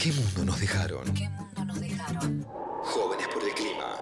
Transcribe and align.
¿Qué 0.00 0.12
mundo 0.14 0.46
nos 0.46 0.58
dejaron? 0.58 1.04
¿Qué 1.12 1.28
mundo 1.28 1.62
nos 1.62 1.78
dejaron? 1.78 2.42
Jóvenes 2.84 3.28
por 3.28 3.44
el 3.44 3.52
clima. 3.52 3.98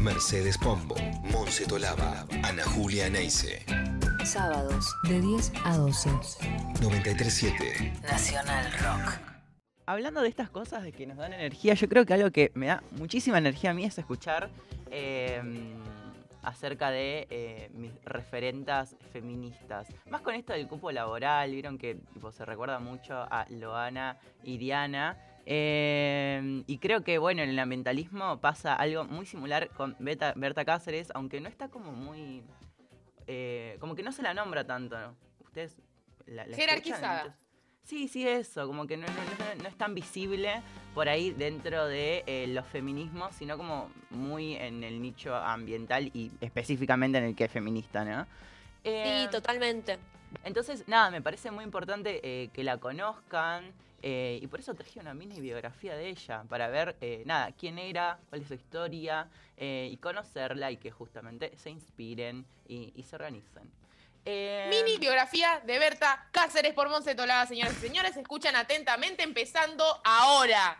Mercedes 0.00 0.58
Pombo, 0.58 0.96
Monse 1.30 1.66
Tolaba, 1.66 2.26
Ana 2.42 2.64
Julia 2.64 3.08
Neise. 3.08 3.64
Sábados 4.24 4.92
de 5.04 5.20
10 5.20 5.52
a 5.64 5.76
12. 5.76 6.10
937. 6.80 7.92
Nacional 8.02 8.72
Rock. 8.72 9.20
Hablando 9.86 10.22
de 10.22 10.28
estas 10.28 10.50
cosas 10.50 10.82
de 10.82 10.90
que 10.90 11.06
nos 11.06 11.16
dan 11.16 11.32
energía, 11.32 11.74
yo 11.74 11.88
creo 11.88 12.04
que 12.04 12.14
algo 12.14 12.32
que 12.32 12.50
me 12.54 12.66
da 12.66 12.82
muchísima 12.96 13.38
energía 13.38 13.70
a 13.70 13.74
mí 13.74 13.84
es 13.84 13.96
escuchar 13.98 14.50
eh, 14.90 15.40
acerca 16.42 16.90
de 16.90 17.26
eh, 17.30 17.70
mis 17.72 17.92
referentas 18.04 18.96
feministas. 19.12 19.88
Más 20.08 20.20
con 20.22 20.34
esto 20.34 20.52
del 20.52 20.66
cupo 20.68 20.90
laboral, 20.92 21.50
vieron 21.50 21.78
que 21.78 21.96
tipo, 22.14 22.32
se 22.32 22.44
recuerda 22.44 22.78
mucho 22.78 23.14
a 23.30 23.46
Loana 23.50 24.18
y 24.42 24.58
Diana. 24.58 25.18
Eh, 25.46 26.62
y 26.66 26.78
creo 26.78 27.02
que, 27.02 27.18
bueno, 27.18 27.42
en 27.42 27.48
el 27.50 27.58
ambientalismo 27.58 28.40
pasa 28.40 28.74
algo 28.74 29.04
muy 29.04 29.26
similar 29.26 29.68
con 29.70 29.96
Beta- 29.98 30.34
Berta 30.36 30.64
Cáceres, 30.64 31.10
aunque 31.14 31.40
no 31.40 31.48
está 31.48 31.68
como 31.68 31.92
muy... 31.92 32.42
eh, 33.26 33.76
como 33.80 33.94
que 33.94 34.02
no 34.02 34.12
se 34.12 34.22
la 34.22 34.34
nombra 34.34 34.64
tanto, 34.64 34.98
¿no? 35.00 35.16
¿Ustedes 35.40 35.80
la, 36.26 36.46
la? 36.46 36.56
Jerarquizada. 36.56 37.36
Sí, 37.82 38.06
sí, 38.08 38.26
eso, 38.26 38.66
como 38.66 38.86
que 38.86 38.96
no, 38.96 39.10
no- 39.10 39.24
no- 39.24 39.54
no 39.56 39.68
es 39.68 39.76
tan 39.76 39.94
visible 39.94 40.62
por 40.94 41.08
ahí 41.08 41.32
dentro 41.32 41.86
de 41.86 42.22
eh, 42.26 42.46
los 42.48 42.66
feminismos, 42.66 43.34
sino 43.34 43.56
como 43.56 43.90
muy 44.10 44.54
en 44.54 44.84
el 44.84 45.00
nicho 45.02 45.34
ambiental 45.34 46.10
y 46.14 46.30
específicamente 46.40 47.18
en 47.18 47.24
el 47.24 47.34
que 47.34 47.44
es 47.44 47.50
feminista, 47.50 48.04
¿no? 48.04 48.26
Eh, 48.84 49.24
Sí, 49.24 49.30
totalmente. 49.30 49.98
entonces, 50.44 50.86
nada, 50.86 51.10
me 51.10 51.20
parece 51.20 51.50
muy 51.50 51.64
importante 51.64 52.20
eh, 52.22 52.48
que 52.52 52.62
la 52.64 52.78
conozcan 52.78 53.72
eh, 54.02 54.38
y 54.40 54.46
por 54.46 54.60
eso 54.60 54.74
traje 54.74 55.00
una 55.00 55.12
mini 55.14 55.40
biografía 55.40 55.94
de 55.96 56.08
ella, 56.08 56.44
para 56.48 56.68
ver, 56.68 56.96
eh, 57.00 57.22
nada, 57.26 57.52
quién 57.52 57.78
era, 57.78 58.18
cuál 58.28 58.42
es 58.42 58.48
su 58.48 58.54
historia 58.54 59.28
eh, 59.56 59.88
y 59.92 59.96
conocerla 59.98 60.70
y 60.70 60.76
que 60.76 60.90
justamente 60.92 61.56
se 61.56 61.70
inspiren 61.70 62.46
y, 62.68 62.92
y 62.94 63.02
se 63.02 63.16
organicen. 63.16 63.68
Eh, 64.24 64.68
Mini 64.70 64.98
biografía 64.98 65.60
de 65.66 65.78
Berta 65.78 66.26
Cáceres 66.30 66.74
por 66.74 66.88
Monse 66.88 67.14
Tolada, 67.14 67.46
señoras 67.46 67.74
y 67.78 67.86
señores. 67.86 68.16
Escuchan 68.16 68.56
atentamente, 68.56 69.22
empezando 69.22 69.84
ahora. 70.04 70.78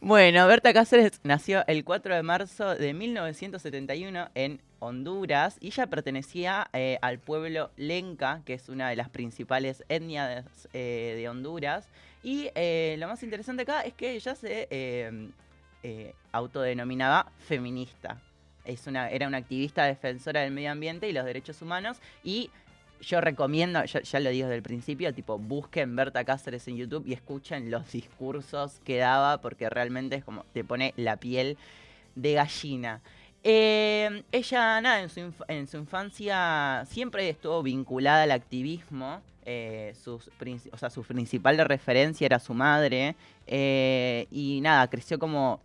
Bueno, 0.00 0.46
Berta 0.46 0.72
Cáceres 0.72 1.20
nació 1.22 1.64
el 1.66 1.84
4 1.84 2.14
de 2.14 2.22
marzo 2.22 2.74
de 2.74 2.94
1971 2.94 4.30
en 4.34 4.60
Honduras 4.78 5.56
y 5.60 5.68
ella 5.68 5.86
pertenecía 5.86 6.68
eh, 6.72 6.98
al 7.02 7.18
pueblo 7.18 7.70
Lenca, 7.76 8.42
que 8.44 8.54
es 8.54 8.68
una 8.68 8.88
de 8.88 8.96
las 8.96 9.08
principales 9.08 9.84
etnias 9.88 10.68
eh, 10.72 11.14
de 11.16 11.28
Honduras. 11.28 11.88
Y 12.22 12.50
eh, 12.54 12.96
lo 12.98 13.08
más 13.08 13.22
interesante 13.22 13.62
acá 13.62 13.82
es 13.82 13.94
que 13.94 14.12
ella 14.12 14.34
se 14.34 14.68
eh, 14.70 15.30
eh, 15.82 16.14
autodenominaba 16.32 17.30
feminista. 17.46 18.20
Es 18.64 18.86
una, 18.86 19.10
era 19.10 19.26
una 19.26 19.38
activista 19.38 19.84
defensora 19.84 20.42
del 20.42 20.52
medio 20.52 20.70
ambiente 20.70 21.08
y 21.08 21.12
los 21.12 21.24
derechos 21.24 21.62
humanos 21.62 21.98
y 22.22 22.50
yo 23.00 23.20
recomiendo, 23.20 23.82
ya, 23.84 24.20
lo 24.20 24.30
digo 24.30 24.46
desde 24.48 24.56
el 24.56 24.62
principio, 24.62 25.14
tipo, 25.14 25.38
busquen 25.38 25.96
Berta 25.96 26.24
Cáceres 26.24 26.68
en 26.68 26.76
YouTube 26.76 27.06
y 27.06 27.14
escuchen 27.14 27.70
los 27.70 27.90
discursos 27.92 28.80
que 28.84 28.98
daba, 28.98 29.40
porque 29.40 29.70
realmente 29.70 30.16
es 30.16 30.24
como, 30.24 30.44
te 30.52 30.64
pone 30.64 30.92
la 30.96 31.16
piel 31.16 31.56
de 32.14 32.34
gallina. 32.34 33.00
Eh, 33.42 34.22
ella, 34.32 34.80
nada, 34.82 35.00
en 35.00 35.08
su, 35.08 35.32
en 35.48 35.66
su 35.66 35.78
infancia 35.78 36.84
siempre 36.90 37.28
estuvo 37.30 37.62
vinculada 37.62 38.24
al 38.24 38.32
activismo. 38.32 39.22
eh, 39.46 39.94
sus, 40.04 40.30
o 40.70 40.76
sea, 40.76 40.90
su 40.90 41.02
principal 41.02 41.56
referencia 41.66 42.26
era 42.26 42.38
su 42.38 42.52
madre. 42.52 43.16
eh, 43.46 44.26
y 44.30 44.60
nada, 44.60 44.88
creció 44.88 45.18
como 45.18 45.60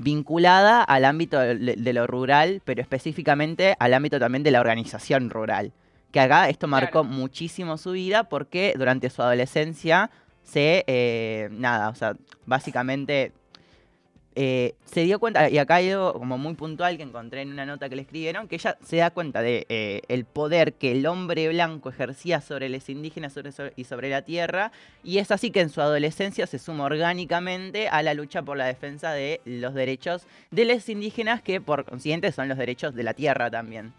vinculada 0.00 0.82
al 0.82 1.04
ámbito 1.04 1.38
de, 1.38 1.92
lo 1.92 2.06
rural, 2.06 2.62
pero 2.64 2.80
específicamente 2.80 3.76
al 3.78 3.92
ámbito 3.92 4.18
también 4.18 4.42
de 4.42 4.50
la 4.50 4.60
organización 4.60 5.28
rural. 5.28 5.72
Que 6.10 6.20
acá 6.20 6.48
esto 6.48 6.66
marcó 6.66 7.02
Claro. 7.02 7.14
muchísimo 7.14 7.76
su 7.76 7.92
vida 7.92 8.24
porque 8.24 8.74
durante 8.76 9.10
su 9.10 9.20
adolescencia 9.20 10.10
se, 10.42 10.84
eh, 10.86 11.48
nada, 11.52 11.90
o 11.90 11.94
sea, 11.94 12.16
básicamente 12.46 13.32
eh, 14.34 14.74
se 14.84 15.02
dio 15.02 15.18
cuenta, 15.18 15.50
y 15.50 15.58
acá 15.58 15.76
hay 15.76 15.90
algo 15.90 16.12
como 16.12 16.38
muy 16.38 16.54
puntual 16.54 16.96
que 16.96 17.02
encontré 17.02 17.42
en 17.42 17.52
una 17.52 17.66
nota 17.66 17.88
que 17.88 17.96
le 17.96 18.02
escribieron, 18.02 18.46
que 18.46 18.56
ella 18.56 18.78
se 18.82 18.96
da 18.96 19.10
cuenta 19.10 19.42
de 19.42 19.66
eh, 19.68 20.02
el 20.08 20.24
poder 20.24 20.74
que 20.74 20.92
el 20.92 21.06
hombre 21.06 21.48
blanco 21.48 21.88
ejercía 21.88 22.40
sobre 22.40 22.68
los 22.68 22.88
indígenas 22.88 23.34
y 23.76 23.84
sobre 23.84 24.10
la 24.10 24.22
tierra, 24.22 24.72
y 25.02 25.18
es 25.18 25.30
así 25.30 25.50
que 25.50 25.60
en 25.60 25.70
su 25.70 25.80
adolescencia 25.80 26.46
se 26.46 26.58
suma 26.58 26.84
orgánicamente 26.84 27.88
a 27.88 28.02
la 28.02 28.14
lucha 28.14 28.42
por 28.42 28.56
la 28.56 28.66
defensa 28.66 29.12
de 29.12 29.40
los 29.44 29.74
derechos 29.74 30.26
de 30.50 30.64
los 30.64 30.88
indígenas, 30.88 31.42
que 31.42 31.60
por 31.60 31.84
consiguiente 31.84 32.30
son 32.32 32.48
los 32.48 32.58
derechos 32.58 32.94
de 32.94 33.02
la 33.02 33.14
tierra 33.14 33.50
también. 33.50 33.92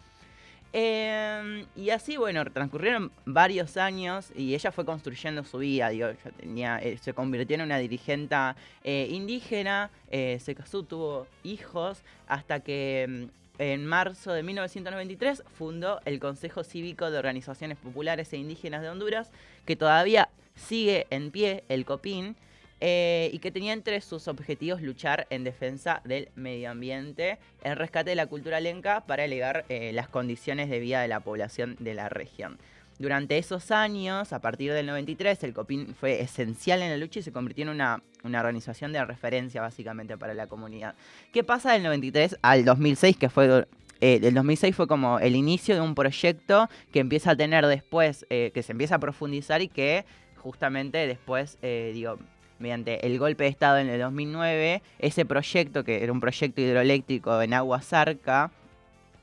Eh, 0.72 1.66
y 1.76 1.90
así, 1.90 2.16
bueno, 2.16 2.44
transcurrieron 2.46 3.12
varios 3.26 3.76
años 3.76 4.32
y 4.34 4.54
ella 4.54 4.72
fue 4.72 4.84
construyendo 4.84 5.44
su 5.44 5.58
vida. 5.58 5.88
Digo, 5.90 6.08
ya 6.24 6.30
tenía, 6.30 6.78
eh, 6.78 6.98
se 6.98 7.12
convirtió 7.12 7.56
en 7.56 7.62
una 7.62 7.78
dirigente 7.78 8.36
eh, 8.84 9.08
indígena, 9.10 9.90
eh, 10.10 10.38
se 10.40 10.54
casó, 10.54 10.82
tuvo 10.82 11.26
hijos, 11.42 12.02
hasta 12.26 12.60
que 12.60 13.06
mm, 13.08 13.60
en 13.60 13.86
marzo 13.86 14.32
de 14.32 14.42
1993 14.42 15.42
fundó 15.54 16.00
el 16.04 16.18
Consejo 16.18 16.64
Cívico 16.64 17.10
de 17.10 17.18
Organizaciones 17.18 17.78
Populares 17.78 18.32
e 18.32 18.38
Indígenas 18.38 18.82
de 18.82 18.88
Honduras, 18.88 19.30
que 19.66 19.76
todavía 19.76 20.30
sigue 20.54 21.06
en 21.10 21.30
pie, 21.30 21.64
el 21.68 21.84
COPIN, 21.84 22.36
eh, 22.84 23.30
y 23.32 23.38
que 23.38 23.52
tenía 23.52 23.74
entre 23.74 24.00
sus 24.00 24.26
objetivos 24.26 24.82
luchar 24.82 25.28
en 25.30 25.44
defensa 25.44 26.02
del 26.04 26.30
medio 26.34 26.68
ambiente, 26.68 27.38
el 27.62 27.76
rescate 27.76 28.10
de 28.10 28.16
la 28.16 28.26
cultura 28.26 28.58
lenca 28.58 29.04
para 29.06 29.24
elevar 29.24 29.64
eh, 29.68 29.92
las 29.92 30.08
condiciones 30.08 30.68
de 30.68 30.80
vida 30.80 31.00
de 31.00 31.06
la 31.06 31.20
población 31.20 31.76
de 31.78 31.94
la 31.94 32.08
región. 32.08 32.58
Durante 32.98 33.38
esos 33.38 33.70
años, 33.70 34.32
a 34.32 34.40
partir 34.40 34.72
del 34.72 34.86
93, 34.86 35.44
el 35.44 35.54
COPIN 35.54 35.94
fue 35.94 36.22
esencial 36.22 36.82
en 36.82 36.90
la 36.90 36.96
lucha 36.96 37.20
y 37.20 37.22
se 37.22 37.30
convirtió 37.30 37.62
en 37.62 37.68
una, 37.68 38.02
una 38.24 38.40
organización 38.40 38.92
de 38.92 39.04
referencia 39.04 39.60
básicamente 39.60 40.18
para 40.18 40.34
la 40.34 40.48
comunidad. 40.48 40.96
¿Qué 41.32 41.44
pasa 41.44 41.74
del 41.74 41.84
93 41.84 42.38
al 42.42 42.64
2006, 42.64 43.16
que 43.16 43.28
fue 43.28 43.64
eh, 44.00 44.18
el 44.20 44.34
2006 44.34 44.74
fue 44.74 44.88
como 44.88 45.20
el 45.20 45.36
inicio 45.36 45.76
de 45.76 45.82
un 45.82 45.94
proyecto 45.94 46.68
que 46.90 46.98
empieza 46.98 47.30
a 47.30 47.36
tener 47.36 47.64
después, 47.64 48.26
eh, 48.28 48.50
que 48.52 48.64
se 48.64 48.72
empieza 48.72 48.96
a 48.96 48.98
profundizar 48.98 49.62
y 49.62 49.68
que 49.68 50.04
justamente 50.34 51.06
después, 51.06 51.56
digo, 51.62 52.18
mediante 52.62 53.04
el 53.06 53.18
golpe 53.18 53.44
de 53.44 53.50
Estado 53.50 53.78
en 53.78 53.88
el 53.88 54.00
2009, 54.00 54.82
ese 55.00 55.26
proyecto, 55.26 55.84
que 55.84 56.02
era 56.02 56.12
un 56.12 56.20
proyecto 56.20 56.60
hidroeléctrico 56.60 57.42
en 57.42 57.52
agua 57.52 57.82
zarca, 57.82 58.52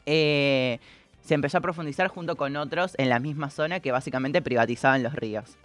eh, 0.05 0.79
se 1.23 1.33
empezó 1.33 1.59
a 1.59 1.61
profundizar 1.61 2.09
junto 2.09 2.35
con 2.35 2.55
otros 2.57 2.93
en 2.97 3.09
la 3.09 3.19
misma 3.19 3.49
zona 3.49 3.79
que 3.79 3.91
básicamente 3.91 4.41
privatizaban 4.41 5.01
los 5.03 5.13
ríos. 5.13 5.57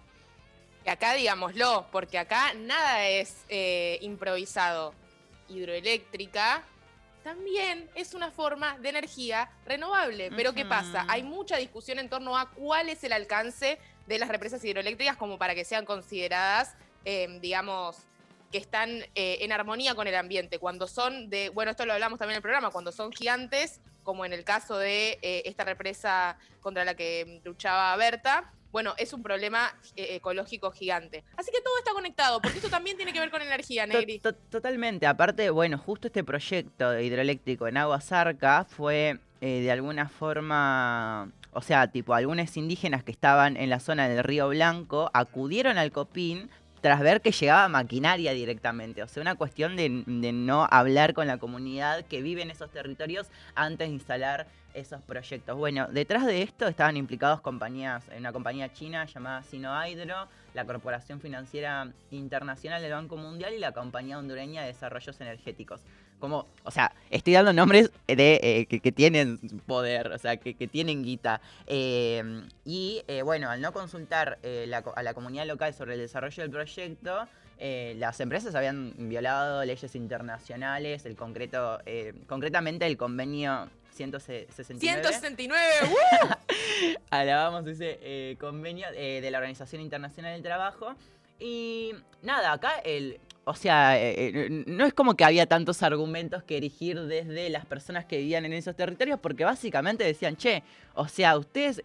Y 0.86 0.88
acá 0.88 1.14
digámoslo, 1.14 1.86
porque 1.90 2.18
acá 2.18 2.54
nada 2.54 3.06
es 3.08 3.44
eh, 3.48 3.98
improvisado. 4.02 4.94
Hidroeléctrica 5.48 6.62
también 7.22 7.88
es 7.94 8.14
una 8.14 8.30
forma 8.30 8.78
de 8.78 8.90
energía 8.90 9.50
renovable. 9.66 10.30
Pero 10.36 10.52
¿qué 10.52 10.66
pasa? 10.66 11.06
Hay 11.08 11.22
mucha 11.22 11.56
discusión 11.56 11.98
en 11.98 12.10
torno 12.10 12.36
a 12.36 12.50
cuál 12.50 12.90
es 12.90 13.02
el 13.02 13.14
alcance 13.14 13.78
de 14.06 14.18
las 14.18 14.28
represas 14.28 14.62
hidroeléctricas 14.62 15.16
como 15.16 15.38
para 15.38 15.54
que 15.54 15.64
sean 15.64 15.86
consideradas, 15.86 16.76
eh, 17.04 17.38
digamos, 17.40 17.96
que 18.52 18.58
están 18.58 18.90
eh, 19.14 19.38
en 19.40 19.52
armonía 19.52 19.94
con 19.94 20.06
el 20.06 20.14
ambiente. 20.14 20.58
Cuando 20.58 20.86
son 20.86 21.28
de, 21.28 21.48
bueno, 21.50 21.70
esto 21.72 21.86
lo 21.86 21.92
hablamos 21.92 22.18
también 22.18 22.34
en 22.34 22.38
el 22.38 22.42
programa, 22.42 22.70
cuando 22.70 22.92
son 22.92 23.12
gigantes, 23.12 23.80
como 24.04 24.24
en 24.24 24.32
el 24.32 24.44
caso 24.44 24.76
de 24.78 25.18
eh, 25.22 25.42
esta 25.46 25.64
represa 25.64 26.36
contra 26.60 26.84
la 26.84 26.94
que 26.94 27.40
luchaba 27.44 27.96
Berta, 27.96 28.52
bueno, 28.70 28.92
es 28.98 29.12
un 29.12 29.22
problema 29.22 29.72
eh, 29.96 30.16
ecológico 30.16 30.70
gigante. 30.72 31.22
Así 31.36 31.50
que 31.52 31.60
todo 31.60 31.78
está 31.78 31.92
conectado, 31.92 32.40
porque 32.42 32.58
esto 32.58 32.68
también 32.70 32.96
tiene 32.96 33.12
que 33.12 33.20
ver 33.20 33.30
con 33.30 33.40
energía, 33.40 33.86
Negri. 33.86 34.18
to- 34.18 34.34
totalmente. 34.34 35.06
Aparte, 35.06 35.48
bueno, 35.50 35.78
justo 35.78 36.08
este 36.08 36.24
proyecto 36.24 36.98
hidroeléctrico 36.98 37.68
en 37.68 37.76
agua 37.76 38.00
zarca 38.00 38.64
fue 38.64 39.18
eh, 39.40 39.60
de 39.60 39.70
alguna 39.70 40.08
forma, 40.08 41.30
o 41.52 41.62
sea, 41.62 41.86
tipo, 41.90 42.14
algunos 42.14 42.56
indígenas 42.56 43.04
que 43.04 43.12
estaban 43.12 43.56
en 43.56 43.70
la 43.70 43.78
zona 43.80 44.08
del 44.08 44.24
Río 44.24 44.48
Blanco 44.48 45.08
acudieron 45.14 45.78
al 45.78 45.92
Copín 45.92 46.50
tras 46.84 47.00
ver 47.00 47.22
que 47.22 47.30
llegaba 47.30 47.66
maquinaria 47.66 48.34
directamente. 48.34 49.02
O 49.02 49.08
sea, 49.08 49.22
una 49.22 49.36
cuestión 49.36 49.74
de, 49.74 49.88
no 49.88 50.68
hablar 50.70 51.14
con 51.14 51.26
la 51.26 51.38
comunidad 51.38 52.04
que 52.04 52.20
vive 52.20 52.42
en 52.42 52.50
esos 52.50 52.70
territorios 52.70 53.28
antes 53.54 53.88
de 53.88 53.94
instalar 53.94 54.48
esos 54.74 55.00
proyectos. 55.02 55.56
Bueno, 55.56 55.86
detrás 55.90 56.26
de 56.26 56.42
esto 56.42 56.66
estaban 56.66 56.96
implicados 56.96 57.40
compañías, 57.40 58.04
una 58.16 58.32
compañía 58.32 58.72
china 58.72 59.04
llamada 59.06 59.42
Sinohydro, 59.42 60.28
la 60.52 60.64
Corporación 60.64 61.20
Financiera 61.20 61.90
Internacional 62.10 62.82
del 62.82 62.92
Banco 62.92 63.16
Mundial 63.16 63.54
y 63.54 63.58
la 63.58 63.72
Compañía 63.72 64.18
Hondureña 64.18 64.62
de 64.62 64.68
Desarrollos 64.68 65.20
Energéticos. 65.20 65.80
como, 66.18 66.46
o 66.62 66.70
sea, 66.70 66.92
estoy 67.10 67.34
dando 67.34 67.52
nombres 67.52 67.90
de 68.06 68.40
eh, 68.42 68.66
que, 68.66 68.92
tienen 68.92 69.38
poder, 69.66 70.12
o 70.12 70.18
sea, 70.18 70.36
que, 70.36 70.54
que 70.54 70.66
tienen 70.66 71.02
guita. 71.02 71.40
Eh, 71.66 72.42
y 72.64 73.02
eh, 73.08 73.22
bueno, 73.22 73.50
al 73.50 73.60
no 73.60 73.72
consultar 73.72 74.38
eh, 74.42 74.64
la 74.68 74.78
a 74.78 75.02
la 75.02 75.14
comunidad 75.14 75.46
local 75.46 75.74
sobre 75.74 75.94
el 75.94 76.00
desarrollo 76.00 76.42
del 76.42 76.50
proyecto, 76.50 77.28
eh, 77.58 77.94
las 77.98 78.18
empresas 78.20 78.54
habían 78.54 78.94
violado 79.08 79.64
leyes 79.64 79.94
internacionales, 79.94 81.06
el 81.06 81.16
concreto, 81.16 81.78
eh, 81.86 82.12
concretamente 82.26 82.86
el 82.86 82.96
convenio 82.96 83.68
169. 83.94 84.80
169, 84.80 85.62
¡uh! 85.84 86.98
Alabamos 87.10 87.66
ese 87.66 87.98
eh, 88.02 88.36
convenio 88.38 88.86
eh, 88.94 89.20
de 89.20 89.30
la 89.30 89.38
Organización 89.38 89.80
Internacional 89.80 90.32
del 90.34 90.42
Trabajo. 90.42 90.94
Y 91.38 91.92
nada, 92.22 92.52
acá 92.52 92.78
el. 92.84 93.20
O 93.46 93.54
sea, 93.54 94.00
eh, 94.00 94.14
eh, 94.16 94.64
no 94.66 94.86
es 94.86 94.94
como 94.94 95.16
que 95.16 95.24
había 95.24 95.44
tantos 95.44 95.82
argumentos 95.82 96.42
que 96.44 96.56
erigir 96.56 96.98
desde 97.02 97.50
las 97.50 97.66
personas 97.66 98.06
que 98.06 98.16
vivían 98.16 98.46
en 98.46 98.54
esos 98.54 98.74
territorios, 98.74 99.20
porque 99.20 99.44
básicamente 99.44 100.02
decían, 100.02 100.36
che, 100.36 100.62
o 100.94 101.08
sea, 101.08 101.36
ustedes 101.36 101.82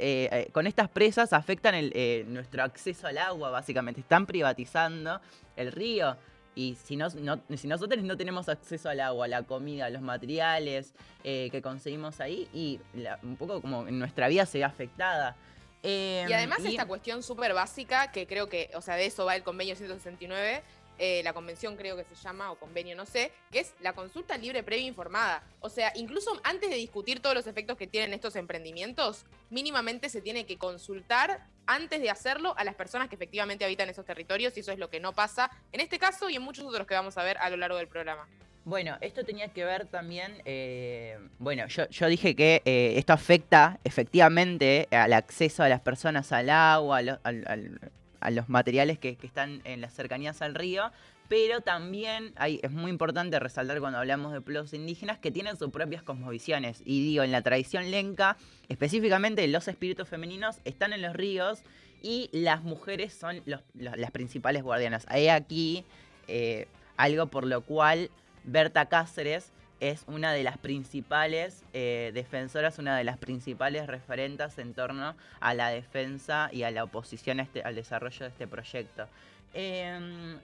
con 0.54 0.68
estas 0.68 0.88
presas 0.88 1.34
afectan 1.34 1.76
el, 1.76 1.92
eh, 1.94 2.24
nuestro 2.30 2.64
acceso 2.64 3.08
al 3.08 3.18
agua, 3.18 3.50
básicamente. 3.50 4.00
Están 4.00 4.26
privatizando 4.26 5.20
el 5.58 5.74
río. 5.74 6.16
Y 6.60 6.76
si, 6.84 6.98
no, 6.98 7.08
no- 7.22 7.40
si 7.56 7.70
nosotros 7.70 8.04
no 8.04 8.18
tenemos 8.18 8.50
acceso 8.50 8.90
al 8.90 9.00
agua, 9.00 9.24
a 9.26 9.28
la 9.30 9.44
comida, 9.44 9.86
a 9.86 9.90
los 9.90 10.02
materiales 10.02 10.94
eh, 11.24 11.48
que 11.52 11.62
conseguimos 11.62 12.20
ahí, 12.20 12.50
y 12.54 12.82
la- 12.94 13.18
un 13.24 13.38
poco 13.38 13.62
como 13.62 13.84
nuestra 13.86 14.28
vida 14.28 14.46
se 14.46 14.58
ve 14.58 14.66
afectada. 14.66 15.38
Eh, 15.84 16.26
Y 16.28 16.34
además 16.34 16.60
y- 16.66 16.68
esta 16.68 16.86
cuestión 16.86 17.24
súper 17.24 17.54
básica, 17.54 18.12
que 18.12 18.28
creo 18.28 18.50
que, 18.50 18.70
o 18.76 18.82
sea, 18.82 18.96
de 18.96 19.06
eso 19.06 19.24
va 19.24 19.38
el 19.38 19.44
convenio 19.44 19.78
169, 19.78 20.62
eh, 21.00 21.22
la 21.24 21.34
convención 21.34 21.76
creo 21.78 21.96
que 21.96 22.04
se 22.04 22.14
llama, 22.16 22.52
o 22.52 22.60
convenio 22.60 22.96
no 22.96 23.06
sé, 23.06 23.32
que 23.52 23.60
es 23.62 23.74
la 23.80 23.94
consulta 23.94 24.38
libre 24.38 24.62
previa 24.62 24.86
informada. 24.86 25.42
O 25.62 25.70
sea, 25.70 25.92
incluso 25.96 26.40
antes 26.44 26.70
de 26.70 26.76
discutir 26.76 27.22
todos 27.22 27.36
los 27.36 27.48
efectos 27.48 27.78
que 27.78 27.88
tienen 27.88 28.14
estos 28.14 28.36
emprendimientos, 28.36 29.26
mínimamente 29.50 30.10
se 30.10 30.22
tiene 30.22 30.46
que 30.46 30.58
consultar 30.58 31.46
antes 31.66 32.02
de 32.02 32.10
hacerlo 32.10 32.54
a 32.58 32.64
las 32.64 32.76
personas 32.76 33.10
que 33.10 33.16
efectivamente 33.16 33.64
habitan 33.66 33.90
esos 33.90 34.06
territorios, 34.06 34.56
y 34.58 34.60
eso 34.60 34.72
es 34.72 34.80
lo 34.80 34.90
que 34.90 35.00
no 35.00 35.14
pasa 35.14 35.50
en 35.72 35.80
este 35.82 35.98
caso 36.00 36.30
y 36.30 36.36
en 36.36 36.42
muchos 36.42 36.66
otros 36.66 36.86
que 36.86 36.94
vamos 36.96 37.18
a 37.18 37.24
ver 37.24 37.38
a 37.38 37.50
lo 37.50 37.58
largo 37.58 37.78
del 37.78 37.88
programa. 37.88 38.28
Bueno, 38.66 38.98
esto 39.02 39.24
tenía 39.24 39.48
que 39.48 39.64
ver 39.64 39.88
también, 39.88 40.42
eh, 40.46 41.18
bueno, 41.40 41.66
yo, 41.68 41.88
yo 41.90 42.08
dije 42.08 42.36
que 42.36 42.62
eh, 42.66 42.94
esto 42.98 43.14
afecta 43.14 43.80
efectivamente 43.84 44.88
al 44.92 45.14
acceso 45.14 45.64
a 45.64 45.70
las 45.70 45.80
personas 45.82 46.32
al 46.32 46.50
agua, 46.50 46.98
al- 46.98 47.80
a 48.20 48.32
los 48.32 48.50
materiales 48.50 49.00
que, 49.00 49.16
que 49.16 49.28
están 49.28 49.62
en 49.64 49.82
las 49.82 49.94
cercanías 49.94 50.42
al 50.42 50.56
río, 50.56 50.92
pero 51.30 51.62
también 51.62 52.34
hay, 52.36 52.60
es 52.64 52.72
muy 52.72 52.90
importante 52.90 53.40
resaltar 53.40 53.80
cuando 53.80 54.00
hablamos 54.00 54.34
de 54.34 54.42
pueblos 54.42 54.74
indígenas 54.74 55.20
que 55.20 55.32
tienen 55.32 55.58
sus 55.58 55.70
propias 55.70 56.02
cosmovisiones. 56.02 56.82
Y 56.86 57.04
digo, 57.04 57.24
en 57.24 57.32
la 57.32 57.44
tradición 57.44 57.92
lenca, 57.92 58.36
específicamente 58.68 59.48
los 59.48 59.68
espíritus 59.68 60.10
femeninos 60.10 60.58
están 60.66 60.92
en 60.92 61.04
los 61.04 61.16
ríos 61.16 61.62
y 62.02 62.30
las 62.32 62.64
mujeres 62.64 63.14
son 63.14 63.44
las 63.46 64.12
principales 64.12 64.64
guardianas. 64.64 65.06
Hay 65.08 65.28
aquí 65.28 65.86
eh, 66.28 66.68
algo 66.98 67.28
por 67.28 67.46
lo 67.46 67.62
cual 67.62 68.10
Berta 68.44 68.88
Cáceres 68.88 69.52
es 69.80 70.04
una 70.08 70.34
de 70.34 70.44
las 70.44 70.58
principales 70.58 71.64
eh, 71.74 72.12
defensoras, 72.14 72.80
una 72.80 72.98
de 72.98 73.04
las 73.04 73.18
principales 73.18 73.88
referentes 73.88 74.58
en 74.58 74.74
torno 74.74 75.16
a 75.40 75.54
la 75.54 75.70
defensa 75.70 76.50
y 76.52 76.64
a 76.64 76.72
la 76.72 76.84
oposición 76.84 77.40
este- 77.40 77.64
al 77.64 77.76
desarrollo 77.76 78.20
de 78.20 78.28
este 78.28 78.48
proyecto. 78.48 79.08
Em, 79.54 80.38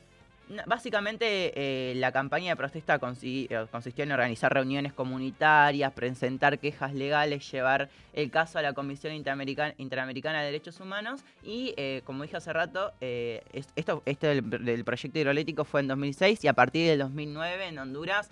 Básicamente 0.68 1.54
eh, 1.56 1.96
la 1.96 2.12
campaña 2.12 2.52
de 2.52 2.56
protesta 2.56 3.00
eh, 3.24 3.66
consistió 3.72 4.04
en 4.04 4.12
organizar 4.12 4.54
reuniones 4.54 4.94
comunitarias, 4.94 5.92
presentar 5.94 6.60
quejas 6.60 6.94
legales, 6.94 7.52
llevar 7.52 7.90
el 8.14 8.30
caso 8.30 8.60
a 8.60 8.62
la 8.62 8.74
Comisión 8.74 9.14
Interamericana, 9.14 9.74
de 9.78 10.46
Derechos 10.46 10.80
Humanos 10.80 11.22
y, 11.44 11.74
eh, 11.78 12.02
como 12.06 12.24
dije 12.24 12.38
hace 12.38 12.54
rato, 12.54 12.92
es- 13.02 13.70
esto, 13.76 14.04
del, 14.06 14.84
proyecto 14.86 15.18
hidroeléctrico 15.18 15.66
fue 15.66 15.82
en 15.82 15.88
2006 15.88 16.44
y 16.44 16.48
a 16.48 16.54
partir 16.54 16.88
del 16.88 17.00
2009 17.00 17.68
en 17.68 17.80
Honduras 17.80 18.30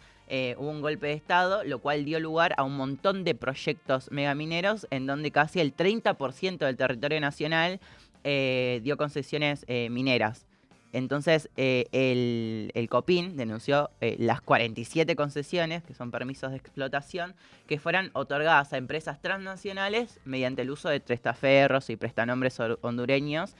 hubo 0.57 0.69
un 0.69 0.81
golpe 0.81 1.07
de 1.07 1.13
Estado, 1.13 1.63
lo 1.63 1.79
cual 1.79 2.05
dio 2.05 2.19
lugar 2.19 2.53
a 2.57 2.63
un 2.63 2.75
montón 2.77 3.23
de 3.23 3.33
proyectos 3.35 4.11
megamineros 4.11 4.87
en 4.91 5.05
donde 5.07 5.31
casi 5.31 5.59
el 5.59 5.75
30% 5.75 6.57
del 6.65 6.77
territorio 6.77 7.19
nacional 7.19 7.79
dio 8.23 8.97
concesiones 8.97 9.65
mineras. 9.89 10.45
Entonces, 10.93 11.49
eh, 11.57 11.85
el, 11.91 12.71
el 12.75 12.87
COPIN 12.87 13.35
denunció 13.35 13.89
eh, 13.99 14.15
las 14.19 14.41
47 14.41 15.15
concesiones, 15.15 15.83
que 15.83 15.95
son 15.95 16.11
permisos 16.11 16.51
de 16.51 16.57
explotación, 16.57 17.33
que 17.67 17.79
fueran 17.79 18.11
otorgadas 18.13 18.71
a 18.73 18.77
empresas 18.77 19.19
transnacionales 19.19 20.19
mediante 20.23 20.61
el 20.61 20.69
uso 20.69 20.89
de 20.89 20.99
testaferros 20.99 21.89
y 21.89 21.95
prestanombres 21.95 22.59
hondureños, 22.81 23.55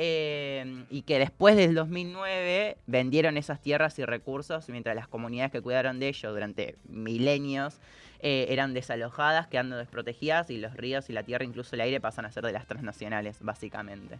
eh, 0.00 0.84
y 0.90 1.02
que 1.02 1.18
después 1.18 1.56
del 1.56 1.74
2009 1.74 2.78
vendieron 2.86 3.36
esas 3.36 3.60
tierras 3.60 3.98
y 3.98 4.04
recursos, 4.04 4.68
mientras 4.68 4.96
las 4.96 5.08
comunidades 5.08 5.52
que 5.52 5.60
cuidaron 5.60 5.98
de 5.98 6.08
ellos 6.08 6.32
durante 6.32 6.76
milenios 6.88 7.80
eh, 8.20 8.46
eran 8.48 8.74
desalojadas, 8.74 9.48
quedando 9.48 9.76
desprotegidas, 9.76 10.50
y 10.50 10.58
los 10.58 10.74
ríos 10.74 11.10
y 11.10 11.12
la 11.12 11.24
tierra, 11.24 11.44
incluso 11.44 11.74
el 11.76 11.82
aire, 11.82 12.00
pasan 12.00 12.24
a 12.24 12.32
ser 12.32 12.44
de 12.44 12.52
las 12.52 12.66
transnacionales, 12.66 13.38
básicamente. 13.40 14.18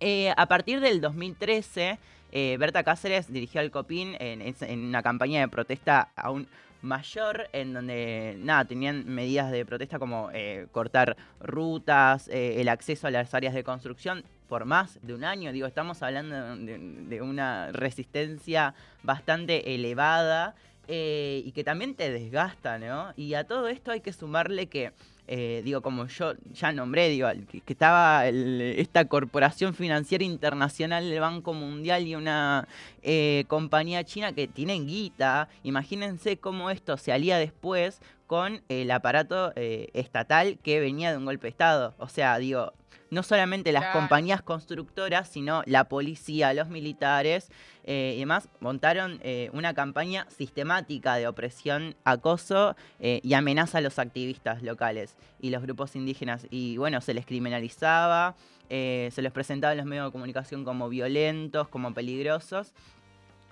Eh, 0.00 0.32
a 0.34 0.46
partir 0.46 0.80
del 0.80 1.02
2013, 1.02 1.98
eh, 2.32 2.56
Berta 2.58 2.82
Cáceres 2.82 3.30
dirigió 3.30 3.60
al 3.60 3.70
COPIN 3.70 4.16
en, 4.18 4.84
una 4.86 5.02
campaña 5.02 5.40
de 5.40 5.48
protesta 5.48 6.08
aún 6.16 6.48
mayor, 6.80 7.48
en 7.52 7.74
donde 7.74 8.36
nada, 8.38 8.64
tenían 8.64 9.04
medidas 9.06 9.52
de 9.52 9.66
protesta 9.66 9.98
como 9.98 10.30
eh, 10.32 10.66
cortar 10.72 11.18
rutas, 11.38 12.28
el 12.32 12.70
acceso 12.70 13.06
a 13.06 13.10
las 13.10 13.34
áreas 13.34 13.52
de 13.52 13.62
construcción 13.62 14.24
por 14.48 14.64
más 14.64 14.98
de 15.02 15.12
un 15.12 15.24
año. 15.24 15.52
Digo, 15.52 15.66
estamos 15.66 16.02
hablando 16.02 16.56
de, 16.56 16.78
de 16.78 17.20
una 17.20 17.70
resistencia 17.70 18.74
bastante 19.02 19.74
elevada 19.74 20.54
y 20.88 21.52
que 21.52 21.62
también 21.62 21.94
te 21.94 22.10
desgasta, 22.10 22.78
¿no? 22.78 23.12
Y 23.14 23.34
a 23.34 23.44
todo 23.44 23.68
esto 23.68 23.92
hay 23.92 24.00
que 24.00 24.12
sumarle 24.12 24.66
que 24.66 24.92
eh, 25.32 25.62
digo, 25.64 25.80
como 25.80 26.06
yo 26.08 26.32
ya 26.52 26.72
nombré, 26.72 27.08
digo, 27.08 27.28
que, 27.48 27.60
que 27.60 27.72
estaba 27.72 28.26
el- 28.26 28.60
esta 28.76 29.04
corporación 29.04 29.74
financiera 29.74 30.24
internacional 30.24 31.08
del 31.08 31.20
Banco 31.20 31.54
Mundial 31.54 32.04
y 32.04 32.16
una 32.16 32.66
eh, 33.02 33.44
compañía 33.46 34.02
china 34.02 34.32
que 34.32 34.48
tienen 34.48 34.88
guita. 34.88 35.48
Imagínense 35.62 36.36
cómo 36.36 36.68
esto 36.68 36.96
se 36.96 37.12
alía 37.12 37.38
después 37.38 38.00
con 38.30 38.62
el 38.68 38.92
aparato 38.92 39.52
eh, 39.56 39.88
estatal 39.92 40.60
que 40.62 40.78
venía 40.78 41.10
de 41.10 41.16
un 41.16 41.24
golpe 41.24 41.48
de 41.48 41.50
Estado. 41.50 41.96
O 41.98 42.06
sea, 42.06 42.38
digo, 42.38 42.72
no 43.10 43.24
solamente 43.24 43.72
las 43.72 43.82
Claro. 43.82 43.98
compañías 43.98 44.40
constructoras, 44.40 45.28
sino 45.28 45.64
la 45.66 45.88
policía, 45.88 46.54
los 46.54 46.68
militares 46.68 47.50
eh, 47.82 48.12
y 48.14 48.20
demás, 48.20 48.48
montaron 48.60 49.18
eh, 49.24 49.50
una 49.52 49.74
campaña 49.74 50.28
sistemática 50.30 51.16
de 51.16 51.26
opresión, 51.26 51.96
acoso 52.04 52.76
eh, 53.00 53.18
y 53.24 53.34
amenaza 53.34 53.78
a 53.78 53.80
los 53.80 53.98
activistas 53.98 54.62
locales 54.62 55.16
y 55.40 55.50
los 55.50 55.62
grupos 55.62 55.96
indígenas. 55.96 56.46
Y 56.50 56.76
bueno, 56.76 57.00
se 57.00 57.14
les 57.14 57.26
criminalizaba, 57.26 58.36
se 58.68 59.10
les 59.16 59.32
presentaba 59.32 59.72
en 59.72 59.78
los 59.78 59.86
medios 59.88 60.06
de 60.06 60.12
comunicación 60.12 60.64
como 60.64 60.88
violentos, 60.88 61.66
como 61.66 61.92
peligrosos. 61.92 62.74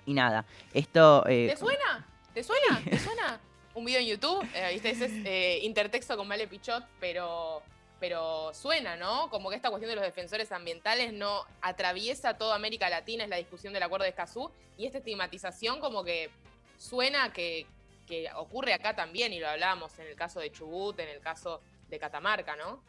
Y 0.05 0.13
nada, 0.13 0.45
esto... 0.73 1.23
¿Te 1.25 1.57
suena? 1.57 2.07
¿Te 2.33 2.43
suena? 2.43 2.79
¿Te 2.89 2.97
suena? 2.97 3.41
Un 3.75 3.85
video 3.85 4.01
en 4.01 4.07
YouTube, 4.07 4.43
eh, 4.55 4.71
viste, 4.73 4.89
ese 4.89 5.05
es 5.05 5.11
eh, 5.25 5.59
intertexto 5.61 6.17
con 6.17 6.27
Vale 6.27 6.47
Pichot, 6.47 6.83
pero, 6.99 7.61
pero 7.99 8.51
suena, 8.53 8.95
¿no? 8.95 9.29
Como 9.29 9.49
que 9.49 9.55
esta 9.55 9.69
cuestión 9.69 9.89
de 9.89 9.95
los 9.95 10.03
defensores 10.03 10.51
ambientales 10.51 11.13
no 11.13 11.45
atraviesa 11.61 12.37
toda 12.37 12.55
América 12.55 12.89
Latina, 12.89 13.23
es 13.23 13.29
la 13.29 13.37
discusión 13.37 13.71
del 13.71 13.83
acuerdo 13.83 14.03
de 14.03 14.09
Escazú, 14.09 14.51
y 14.77 14.87
esta 14.87 14.97
estigmatización 14.97 15.79
como 15.79 16.03
que 16.03 16.31
suena 16.79 17.31
que, 17.31 17.67
que 18.07 18.27
ocurre 18.35 18.73
acá 18.73 18.95
también, 18.95 19.33
y 19.33 19.39
lo 19.39 19.47
hablábamos 19.47 19.97
en 19.99 20.07
el 20.07 20.15
caso 20.15 20.39
de 20.39 20.51
Chubut, 20.51 20.99
en 20.99 21.09
el 21.09 21.19
caso 21.19 21.61
de 21.89 21.99
Catamarca, 21.99 22.55
¿no? 22.55 22.81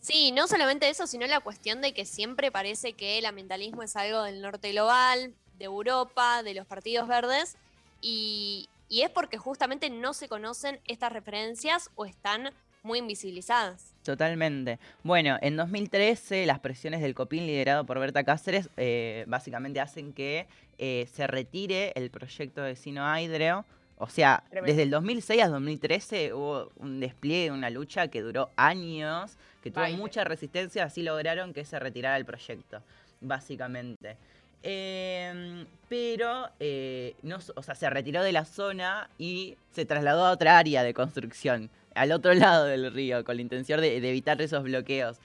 Sí, 0.00 0.32
no 0.32 0.46
solamente 0.48 0.88
eso, 0.90 1.06
sino 1.06 1.26
la 1.26 1.40
cuestión 1.40 1.80
de 1.80 1.92
que 1.92 2.04
siempre 2.04 2.52
parece 2.52 2.92
que 2.92 3.18
el 3.18 3.26
ambientalismo 3.26 3.82
es 3.82 3.96
algo 3.96 4.22
del 4.22 4.42
norte 4.42 4.70
global, 4.70 5.34
de 5.58 5.64
Europa, 5.64 6.42
de 6.42 6.54
los 6.54 6.66
partidos 6.66 7.08
verdes, 7.08 7.56
y, 8.00 8.68
y 8.88 9.02
es 9.02 9.10
porque 9.10 9.38
justamente 9.38 9.90
no 9.90 10.14
se 10.14 10.28
conocen 10.28 10.80
estas 10.86 11.12
referencias 11.12 11.90
o 11.94 12.04
están 12.06 12.50
muy 12.82 13.00
invisibilizadas. 13.00 13.94
Totalmente. 14.02 14.78
Bueno, 15.02 15.36
en 15.42 15.56
2013 15.56 16.46
las 16.46 16.60
presiones 16.60 17.00
del 17.00 17.14
COPIN 17.14 17.46
liderado 17.46 17.84
por 17.84 17.98
Berta 17.98 18.24
Cáceres 18.24 18.70
eh, 18.76 19.24
básicamente 19.28 19.80
hacen 19.80 20.12
que 20.12 20.46
eh, 20.78 21.06
se 21.12 21.26
retire 21.26 21.92
el 21.96 22.10
proyecto 22.10 22.62
de 22.62 22.76
Sino 22.76 23.04
Hydro. 23.04 23.64
O 23.98 24.08
sea, 24.08 24.44
Tremendo. 24.48 24.68
desde 24.68 24.82
el 24.84 24.90
2006 24.90 25.42
a 25.42 25.48
2013 25.48 26.32
hubo 26.32 26.70
un 26.76 27.00
despliegue, 27.00 27.50
una 27.50 27.68
lucha 27.68 28.08
que 28.08 28.22
duró 28.22 28.50
años, 28.56 29.36
que 29.62 29.70
tuvo 29.70 29.82
Baile. 29.82 29.98
mucha 29.98 30.22
resistencia, 30.22 30.84
así 30.84 31.02
lograron 31.02 31.52
que 31.52 31.64
se 31.64 31.80
retirara 31.80 32.16
el 32.16 32.24
proyecto, 32.24 32.80
básicamente. 33.20 34.16
Em, 34.62 35.66
pero 35.88 36.48
eh, 36.60 37.14
no, 37.22 37.38
o 37.54 37.62
sea, 37.62 37.74
se 37.74 37.88
retiró 37.88 38.22
de 38.22 38.32
la 38.32 38.44
zona 38.44 39.08
y 39.18 39.56
se 39.72 39.84
trasladó 39.84 40.26
a 40.26 40.32
otra 40.32 40.58
área 40.58 40.82
de 40.82 40.94
construcción, 40.94 41.70
al 41.94 42.12
otro 42.12 42.34
lado 42.34 42.64
del 42.64 42.92
río, 42.92 43.24
con 43.24 43.36
la 43.36 43.42
intención 43.42 43.80
de, 43.80 43.96
evitar 43.96 44.40
esos 44.42 44.62
bloqueos. 44.64 45.18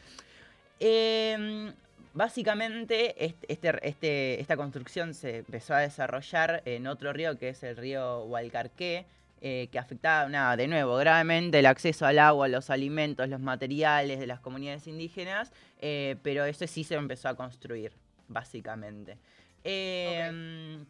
Em, 0.80 1.74
básicamente, 2.14 3.26
este, 3.26 3.80
este- 3.88 4.40
esta 4.40 4.56
construcción 4.58 5.14
se 5.14 5.38
empezó 5.38 5.74
a 5.74 5.80
desarrollar 5.80 6.62
en 6.66 6.88
otro 6.88 7.14
río 7.14 7.38
que 7.38 7.50
es 7.50 7.64
el 7.64 7.78
río 7.78 8.24
Hualcarqué, 8.26 9.06
eh, 9.46 9.68
que 9.74 9.78
afectaba, 9.78 10.30
nada, 10.30 10.56
de 10.56 10.70
nuevo, 10.70 10.96
gravemente 10.96 11.60
el 11.60 11.66
acceso 11.66 12.06
al 12.06 12.18
agua, 12.18 12.48
los 12.48 12.70
alimentos, 12.70 13.28
los 13.28 13.42
materiales 13.42 14.18
de 14.20 14.26
las 14.26 14.40
comunidades 14.40 14.88
indígenas, 14.88 15.52
eh, 15.82 16.16
pero 16.24 16.46
ese 16.46 16.66
sí 16.66 16.86
se 16.86 16.96
empezó 16.96 17.28
a 17.28 17.36
construir, 17.36 17.92
básicamente. 18.28 19.18
Em, 19.64 20.86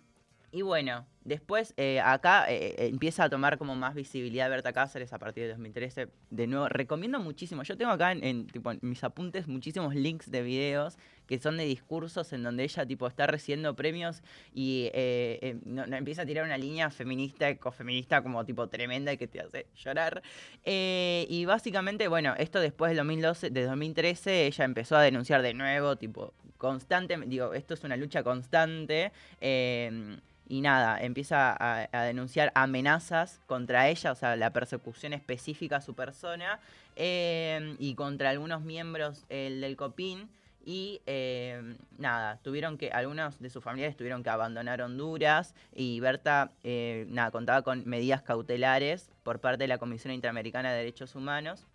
Y 0.56 0.62
bueno, 0.62 1.08
después 1.24 1.74
eh, 1.78 2.00
acá 2.00 2.46
eh, 2.48 2.76
eh, 2.78 2.86
empieza 2.88 3.24
a 3.24 3.30
tomar 3.30 3.58
como 3.58 3.74
más 3.76 3.96
visibilidad 3.96 4.48
Berta 4.52 4.72
Cáceres 4.72 5.12
a 5.12 5.18
partir 5.18 5.46
de 5.46 5.50
2013. 5.50 6.10
De 6.30 6.46
nuevo, 6.46 6.70
recomiendo 6.70 7.20
muchísimo. 7.20 7.64
Yo 7.64 7.76
tengo 7.76 7.90
acá 7.92 8.12
en, 8.12 8.24
en, 8.24 8.46
tipo, 8.46 8.70
en 8.70 8.78
mis 8.84 9.04
apuntes 9.04 9.48
muchísimos 9.48 9.96
links 9.96 10.30
de 10.30 10.44
videos 10.44 10.96
que 11.26 11.40
son 11.40 11.58
de 11.58 11.66
discursos 11.66 12.34
en 12.34 12.44
donde 12.44 12.66
ella 12.66 12.86
tipo 12.86 13.08
está 13.08 13.26
recibiendo 13.26 13.76
premios 13.76 14.22
y 14.54 14.92
eh, 14.94 15.40
eh, 15.42 15.56
no- 15.66 15.88
no, 15.88 15.96
empieza 15.98 16.22
a 16.22 16.26
tirar 16.28 16.46
una 16.46 16.58
línea 16.60 16.92
feminista, 16.92 17.50
ecofeminista 17.50 18.22
como 18.22 18.46
tipo 18.46 18.68
tremenda 18.68 19.12
y 19.12 19.18
que 19.18 19.28
te 19.28 19.40
hace 19.42 19.66
llorar. 19.76 20.22
Y 20.64 21.46
básicamente, 21.46 22.08
bueno, 22.08 22.36
esto 22.38 22.60
después 22.60 22.90
del 22.92 22.98
2012, 22.98 23.50
de 23.50 23.64
2013, 23.64 24.46
ella 24.46 24.66
empezó 24.66 24.98
a 24.98 25.02
denunciar 25.02 25.42
de 25.42 25.56
nuevo, 25.56 25.96
tipo, 25.96 26.36
constante, 26.64 27.18
digo, 27.26 27.54
esto 27.54 27.74
es 27.74 27.84
una 27.84 27.98
lucha 27.98 28.24
constante. 28.24 29.12
eh, 29.42 30.18
y 30.48 30.62
nada, 30.62 31.02
empieza 31.02 31.56
a, 31.58 32.04
denunciar 32.04 32.52
amenazas 32.54 33.40
contra 33.48 33.88
ella, 33.88 34.12
o 34.12 34.16
sea, 34.16 34.36
la 34.36 34.52
persecución 34.52 35.14
específica 35.14 35.78
a 35.78 35.82
su 35.82 35.94
persona 35.94 36.60
eh, 36.96 37.76
y 37.80 37.96
contra 37.96 38.30
algunos 38.30 38.62
miembros 38.62 39.26
del 39.30 39.76
COPIN. 39.78 40.30
Y 40.66 41.02
eh, 41.06 41.76
nada, 41.98 42.40
tuvieron 42.42 42.78
que, 42.78 42.90
algunos 42.92 43.40
de 43.40 43.50
sus 43.50 43.64
familiares 43.64 43.98
tuvieron 43.98 44.24
que 44.24 44.30
abandonar 44.30 44.82
Honduras 44.82 45.56
y 45.74 46.00
Berta, 46.00 46.52
eh, 46.64 47.06
nada, 47.10 47.32
contaba 47.32 47.64
con 47.64 47.84
medidas 47.86 48.22
cautelares 48.22 49.10
por 49.24 49.40
parte 49.40 49.64
de 49.64 49.68
la 49.68 49.78
Comisión 49.78 50.14
Interamericana 50.14 50.72
de 50.72 50.78
Derechos 50.78 51.16
Humanos 51.16 51.66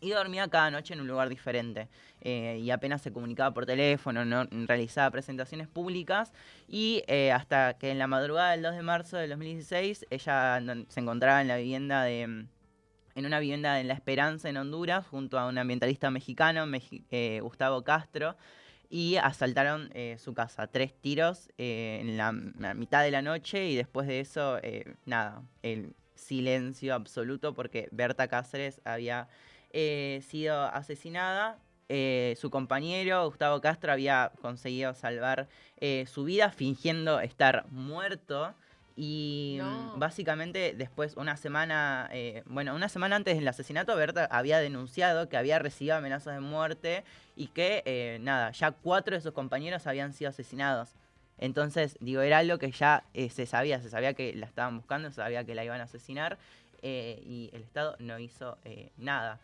y 0.00 0.10
dormía 0.10 0.48
cada 0.48 0.70
noche 0.70 0.94
en 0.94 1.00
un 1.00 1.08
lugar 1.08 1.28
diferente. 1.28 1.88
eh, 2.22 2.58
y 2.62 2.70
apenas 2.70 3.00
se 3.02 3.12
comunicaba 3.12 3.54
por 3.54 3.64
teléfono, 3.66 4.24
no 4.24 4.46
realizaba 4.66 5.10
presentaciones 5.10 5.68
públicas. 5.68 6.32
Y 6.68 7.02
eh, 7.06 7.32
hasta 7.32 7.74
que 7.78 7.90
en 7.90 7.98
la 7.98 8.06
madrugada 8.06 8.52
del 8.52 8.62
2 8.62 8.76
de 8.76 8.82
marzo 8.82 9.16
del 9.16 9.30
2016, 9.30 10.06
ella 10.10 10.60
se 10.88 11.00
encontraba 11.00 11.40
en 11.40 11.48
la 11.48 11.56
vivienda 11.56 12.02
de. 12.04 12.46
En 13.16 13.26
una 13.26 13.40
vivienda 13.40 13.80
en 13.80 13.88
La 13.88 13.94
Esperanza, 13.94 14.48
en 14.48 14.56
Honduras, 14.56 15.06
junto 15.06 15.38
a 15.38 15.46
un 15.46 15.58
ambientalista 15.58 16.10
mexicano, 16.10 16.64
eh, 17.10 17.40
Gustavo 17.42 17.82
Castro, 17.82 18.36
y 18.88 19.16
asaltaron 19.16 19.90
eh, 19.94 20.16
su 20.18 20.32
casa. 20.32 20.68
Tres 20.68 20.94
tiros 20.94 21.48
en 21.58 22.16
la, 22.16 22.32
mitad 22.32 23.02
de 23.02 23.10
la 23.10 23.20
noche, 23.20 23.68
y 23.68 23.74
después 23.74 24.06
de 24.06 24.20
eso, 24.20 24.58
nada, 25.06 25.42
el 25.62 25.94
silencio 26.14 26.94
absoluto, 26.94 27.52
porque 27.52 27.88
Berta 27.90 28.28
Cáceres 28.28 28.80
había 28.84 29.28
eh, 29.72 30.22
sido 30.28 30.62
asesinada. 30.64 31.58
Eh, 31.92 32.36
su 32.40 32.50
compañero, 32.50 33.26
Gustavo 33.26 33.60
Castro, 33.60 33.90
había 33.92 34.30
conseguido 34.40 34.94
salvar 34.94 35.48
eh, 35.80 36.04
su 36.06 36.22
vida 36.24 36.50
fingiendo 36.50 37.18
estar 37.20 37.66
muerto. 37.70 38.54
Y 38.96 39.56
No. 39.58 39.94
mm, 39.96 39.98
básicamente 39.98 40.74
después, 40.76 41.16
una 41.16 41.36
semana, 41.36 42.08
eh, 42.12 42.42
bueno, 42.46 42.74
una 42.74 42.88
semana 42.88 43.16
antes 43.16 43.36
del 43.36 43.48
asesinato, 43.48 43.96
Berta 43.96 44.26
había 44.30 44.58
denunciado 44.58 45.28
que 45.28 45.36
había 45.36 45.58
recibido 45.58 45.96
amenazas 45.96 46.34
de 46.34 46.40
muerte 46.40 47.02
y 47.34 47.46
que, 47.48 47.82
eh, 47.86 48.18
nada, 48.20 48.50
ya 48.50 48.72
cuatro 48.72 49.16
de 49.16 49.20
sus 49.22 49.32
compañeros 49.32 49.86
habían 49.86 50.12
sido 50.12 50.28
asesinados. 50.30 50.90
Entonces, 51.38 51.96
digo, 52.00 52.20
era 52.20 52.38
algo 52.38 52.58
que 52.58 52.70
ya 52.70 53.04
eh, 53.14 53.30
se 53.30 53.46
sabía, 53.46 53.80
se 53.80 53.88
sabía 53.88 54.12
que 54.12 54.34
la 54.34 54.44
estaban 54.46 54.76
buscando, 54.76 55.08
se 55.08 55.16
sabía 55.16 55.44
que 55.44 55.54
la 55.54 55.64
iban 55.64 55.80
a 55.80 55.84
asesinar 55.84 56.36
y 56.82 57.50
el 57.52 57.62
Estado 57.62 57.96
no 57.98 58.18
hizo 58.18 58.58
nada. 58.96 59.38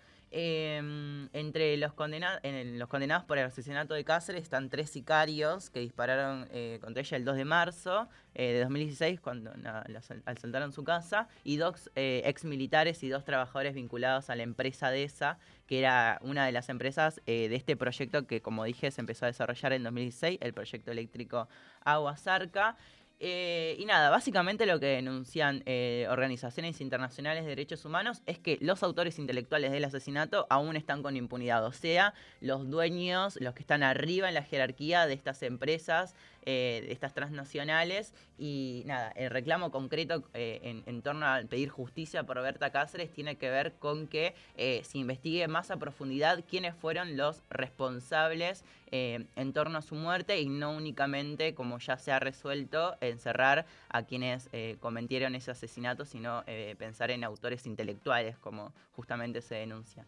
Em, 0.47 1.31
entre 1.33 1.79
los, 1.79 1.95
condena- 1.95 2.39
en 2.43 2.79
los 2.79 2.91
condenados 2.91 3.25
por 3.25 3.39
el 3.39 3.47
asesinato 3.47 3.95
de 3.95 4.05
Cáceres 4.05 4.43
están 4.43 4.69
tres 4.69 4.91
sicarios 4.91 5.71
que 5.71 5.81
dispararon 5.81 6.47
eh, 6.53 6.79
contra 6.83 7.01
ella 7.01 7.17
el 7.17 7.25
2 7.25 7.37
de 7.37 7.45
marzo 7.47 8.07
eh, 8.35 8.53
de 8.53 8.61
2016 8.61 9.19
cuando 9.21 9.51
asal- 9.55 10.21
asaltaron 10.27 10.75
su 10.75 10.85
casa 10.85 11.27
y 11.43 11.57
dos 11.57 11.91
eh, 11.95 12.21
ex 12.27 12.45
militares 12.45 13.03
y 13.03 13.09
dos 13.09 13.25
trabajadores 13.25 13.73
vinculados 13.75 14.29
a 14.29 14.37
la 14.37 14.43
empresa 14.43 14.91
DESA 14.91 15.39
que 15.67 15.79
era 15.79 16.19
una 16.21 16.45
de 16.45 16.53
las 16.53 16.69
empresas 16.69 17.23
eh, 17.25 17.49
de 17.49 17.57
este 17.57 17.75
proyecto 17.75 18.27
que 18.27 18.43
como 18.43 18.65
dije 18.65 18.91
se 18.91 19.01
empezó 19.01 19.25
a 19.25 19.29
desarrollar 19.29 19.73
en 19.73 19.85
2016 19.85 20.39
el 20.43 20.53
proyecto 20.53 20.91
eléctrico 20.91 21.49
Agua 21.83 22.15
Zarca 22.19 22.77
eh, 23.19 23.77
y 23.79 23.87
nada, 23.87 24.11
básicamente 24.11 24.67
lo 24.67 24.79
que 24.79 24.87
denuncian 24.87 25.63
eh, 25.65 26.07
organizaciones 26.11 26.83
internacionales 26.83 27.45
de 27.45 27.51
derechos 27.51 27.87
humanos 27.87 28.21
es 28.27 28.39
que 28.39 28.59
los 28.61 28.83
autores 28.83 29.19
intelectuales 29.19 29.73
del 29.73 29.85
asesinato 29.85 30.47
aún 30.51 30.77
están 30.77 31.03
con 31.03 31.17
impunidad, 31.17 31.65
o 31.65 31.73
sea, 31.73 32.13
los 32.43 32.69
dueños, 32.69 33.39
los 33.41 33.55
que 33.55 33.63
están 33.63 33.83
arriba 33.83 34.29
en 34.29 34.35
la 34.35 34.43
jerarquía 34.43 35.07
de 35.07 35.15
estas 35.15 35.43
empresas, 35.43 36.15
eh, 36.45 36.85
de 36.87 36.93
estas 36.93 37.15
transnacionales, 37.15 38.13
y 38.39 38.83
nada, 38.85 39.11
el 39.13 39.31
reclamo 39.31 39.71
concreto 39.71 40.23
en, 40.35 40.83
en 40.85 41.03
torno 41.03 41.27
a 41.27 41.41
pedir 41.49 41.71
justicia 41.71 42.25
por 42.25 42.41
Berta 42.43 42.71
Cáceres 42.71 43.11
tiene 43.11 43.37
que 43.37 43.49
ver 43.49 43.73
con 43.79 44.07
que 44.07 44.35
se 44.57 44.99
investigue 44.99 45.49
más 45.49 45.71
a 45.71 45.79
profundidad 45.79 46.45
quiénes 46.47 46.75
fueron 46.75 47.17
los 47.17 47.43
responsables 47.49 48.63
en 48.91 49.53
torno 49.53 49.79
a 49.79 49.83
su 49.83 49.95
muerte 49.95 50.41
y 50.41 50.49
no 50.49 50.71
únicamente, 50.73 51.55
como 51.55 51.79
ya 51.79 51.99
se 51.99 52.13
ha 52.13 52.21
resuelto, 52.21 52.97
encerrar 53.11 53.67
a 53.89 54.03
quienes 54.03 54.49
eh, 54.53 54.77
cometieron 54.81 55.35
ese 55.35 55.51
asesinato, 55.51 56.05
sino 56.05 56.43
eh, 56.47 56.75
pensar 56.79 57.11
en 57.11 57.25
autores 57.25 57.67
intelectuales, 57.67 58.37
como 58.39 58.73
justamente 58.95 59.41
se 59.41 59.57
denuncia. 59.57 60.05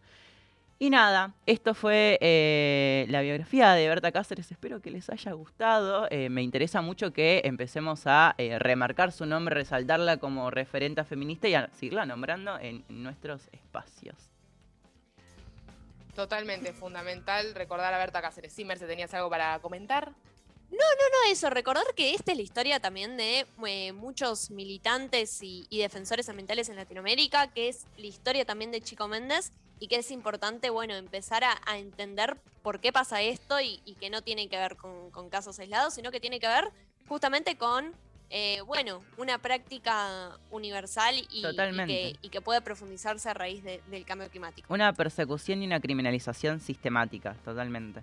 Y 0.81 0.89
nada, 0.89 1.33
esto 1.45 1.73
fue 1.73 2.17
eh, 2.21 3.05
la 3.09 3.21
biografía 3.21 3.73
de 3.73 3.89
Berta 3.89 4.13
Cáceres. 4.13 4.49
Espero 4.49 4.81
que 4.81 4.91
les 4.91 5.09
haya 5.09 5.33
gustado. 5.33 6.07
Eh, 6.09 6.29
me 6.29 6.41
interesa 6.41 6.81
mucho 6.81 7.11
que 7.11 7.41
empecemos 7.43 8.07
a 8.07 8.33
remarcar 8.59 9.11
su 9.11 9.25
nombre, 9.25 9.55
resaltarla 9.55 10.17
como 10.17 10.49
referente 10.51 11.03
feminista 11.03 11.49
y 11.49 11.55
a 11.55 11.69
seguirla 11.73 12.05
nombrando 12.05 12.57
en 12.59 12.85
nuestros 12.87 13.49
espacios. 13.51 14.29
Totalmente 16.15 16.73
fundamental 16.73 17.55
recordar 17.55 17.93
a 17.93 17.97
Berta 17.97 18.21
Cáceres. 18.21 18.51
Sí, 18.51 18.65
Merce, 18.65 18.87
¿tenías 18.87 19.13
algo 19.13 19.29
para 19.29 19.59
comentar? 19.59 20.11
No, 20.71 21.31
eso, 21.31 21.49
recordar 21.49 21.83
que 21.95 22.13
esta 22.15 22.31
es 22.31 22.37
la 22.37 22.43
historia 22.43 22.79
también 22.79 23.15
de 23.17 23.45
eh, 23.67 23.91
muchos 23.93 24.49
militantes 24.49 25.43
y, 25.43 25.67
y 25.69 25.79
defensores 25.79 26.27
ambientales 26.29 26.69
en 26.69 26.75
Latinoamérica, 26.75 27.47
que 27.51 27.69
es 27.69 27.85
la 27.97 28.07
historia 28.07 28.45
también 28.45 28.71
de 28.71 28.81
Chico 28.81 29.07
Méndez 29.07 29.51
y 29.79 29.87
que 29.87 29.97
es 29.97 30.09
importante, 30.11 30.69
bueno, 30.69 30.95
empezar 30.95 31.43
a, 31.43 31.59
a 31.65 31.77
entender 31.77 32.37
por 32.63 32.79
qué 32.79 32.91
pasa 32.91 33.21
esto 33.21 33.59
y, 33.61 33.79
y 33.85 33.93
que 33.95 34.09
no 34.09 34.21
tiene 34.23 34.47
que 34.49 34.57
ver 34.57 34.75
con, 34.75 35.11
con 35.11 35.29
casos 35.29 35.59
aislados, 35.59 35.93
sino 35.93 36.09
que 36.11 36.19
tiene 36.19 36.39
que 36.39 36.47
ver 36.47 36.69
justamente 37.07 37.55
con, 37.57 37.93
eh, 38.29 38.61
bueno, 38.61 39.03
una 39.17 39.37
práctica 39.37 40.37
universal 40.51 41.15
y, 41.31 41.41
y 41.41 41.55
que, 41.87 42.15
y 42.21 42.29
que 42.29 42.41
puede 42.41 42.61
profundizarse 42.61 43.29
a 43.29 43.33
raíz 43.33 43.63
de- 43.63 43.81
del 43.91 44.05
cambio 44.05 44.29
climático. 44.29 44.73
Una 44.73 44.93
persecución 44.93 45.61
y 45.61 45.65
una 45.67 45.79
criminalización 45.79 46.59
sistemática, 46.59 47.35
totalmente. 47.45 48.01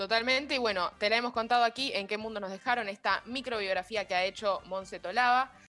Totalmente, 0.00 0.54
y 0.54 0.58
bueno, 0.58 0.90
te 0.96 1.10
la 1.10 1.18
hemos 1.18 1.34
contado 1.34 1.62
aquí 1.62 1.92
en 1.92 2.06
qué 2.06 2.16
mundo 2.16 2.40
nos 2.40 2.50
dejaron 2.50 2.88
esta 2.88 3.20
microbiografía 3.26 4.06
que 4.06 4.14
ha 4.14 4.24
hecho 4.24 4.62
Monse 4.64 4.98
Tolava. 4.98 5.52